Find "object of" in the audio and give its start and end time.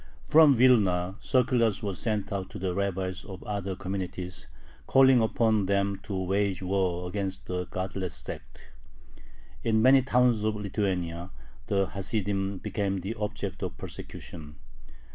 13.13-13.77